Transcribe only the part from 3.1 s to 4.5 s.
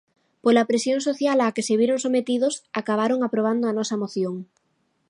aprobando a nosa moción.